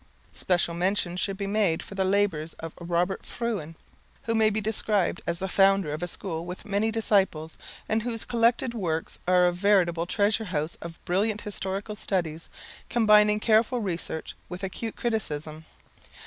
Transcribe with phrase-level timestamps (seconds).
[0.33, 3.75] Special mention should be made of the labours of Robert Fruin,
[4.23, 7.55] who may be described as the founder of a school with many disciples,
[7.87, 12.49] and whose collected works are a veritable treasure house of brilliant historical studies,
[12.89, 15.65] combining careful research with acute criticism.